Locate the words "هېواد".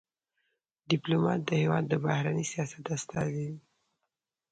1.61-1.83